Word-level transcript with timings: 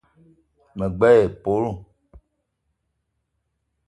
Me 0.77 0.85
gbele 0.97 1.19
épölo 1.27 1.71